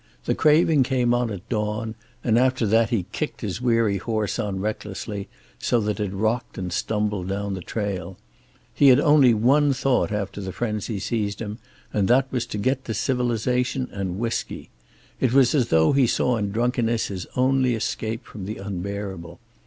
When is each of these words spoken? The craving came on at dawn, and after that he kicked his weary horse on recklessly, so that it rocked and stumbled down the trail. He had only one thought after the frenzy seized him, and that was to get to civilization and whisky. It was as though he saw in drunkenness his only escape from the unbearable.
The 0.25 0.33
craving 0.33 0.81
came 0.81 1.13
on 1.13 1.29
at 1.29 1.47
dawn, 1.47 1.93
and 2.23 2.39
after 2.39 2.65
that 2.65 2.89
he 2.89 3.05
kicked 3.11 3.41
his 3.41 3.61
weary 3.61 3.97
horse 3.97 4.39
on 4.39 4.59
recklessly, 4.59 5.29
so 5.59 5.79
that 5.79 5.99
it 5.99 6.09
rocked 6.11 6.57
and 6.57 6.73
stumbled 6.73 7.27
down 7.27 7.53
the 7.53 7.61
trail. 7.61 8.17
He 8.73 8.87
had 8.87 8.99
only 8.99 9.35
one 9.35 9.73
thought 9.73 10.11
after 10.11 10.41
the 10.41 10.51
frenzy 10.51 10.97
seized 10.97 11.39
him, 11.39 11.59
and 11.93 12.07
that 12.07 12.25
was 12.31 12.47
to 12.47 12.57
get 12.57 12.83
to 12.85 12.95
civilization 12.95 13.89
and 13.91 14.17
whisky. 14.17 14.71
It 15.19 15.33
was 15.33 15.53
as 15.53 15.67
though 15.67 15.91
he 15.93 16.07
saw 16.07 16.35
in 16.37 16.49
drunkenness 16.51 17.09
his 17.09 17.27
only 17.35 17.75
escape 17.75 18.25
from 18.25 18.45
the 18.45 18.57
unbearable. 18.57 19.39